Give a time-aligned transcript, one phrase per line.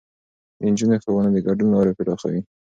[0.57, 2.41] د نجونو ښوونه د ګډون لارې پراخوي.